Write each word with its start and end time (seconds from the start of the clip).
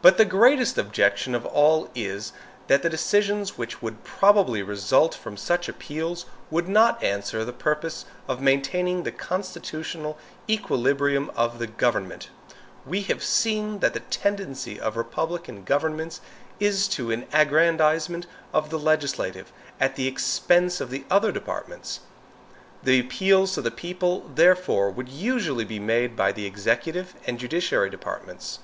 But 0.00 0.16
the 0.16 0.24
greatest 0.24 0.78
objection 0.78 1.34
of 1.34 1.44
all 1.44 1.90
is, 1.92 2.32
that 2.68 2.82
the 2.84 2.88
decisions 2.88 3.58
which 3.58 3.82
would 3.82 4.04
probably 4.04 4.62
result 4.62 5.12
from 5.12 5.36
such 5.36 5.68
appeals 5.68 6.26
would 6.52 6.68
not 6.68 7.02
answer 7.02 7.44
the 7.44 7.52
purpose 7.52 8.04
of 8.28 8.40
maintaining 8.40 9.02
the 9.02 9.10
constitutional 9.10 10.18
equilibrium 10.48 11.32
of 11.34 11.58
the 11.58 11.66
government. 11.66 12.28
We 12.86 13.00
have 13.10 13.24
seen 13.24 13.80
that 13.80 13.92
the 13.92 13.98
tendency 14.14 14.78
of 14.78 14.96
republican 14.96 15.64
governments 15.64 16.20
is 16.60 16.86
to 16.90 17.10
an 17.10 17.26
aggrandizement 17.32 18.28
of 18.52 18.70
the 18.70 18.78
legislative 18.78 19.52
at 19.80 19.96
the 19.96 20.06
expense 20.06 20.80
of 20.80 20.90
the 20.90 21.04
other 21.10 21.32
departments. 21.32 21.98
The 22.84 23.00
appeals 23.00 23.54
to 23.54 23.62
the 23.62 23.72
people, 23.72 24.30
therefore, 24.32 24.92
would 24.92 25.08
usually 25.08 25.64
be 25.64 25.80
made 25.80 26.14
by 26.14 26.30
the 26.30 26.46
executive 26.46 27.16
and 27.26 27.36
judiciary 27.40 27.90
departments. 27.90 28.60